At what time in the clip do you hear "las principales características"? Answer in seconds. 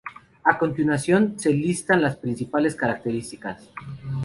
2.01-3.69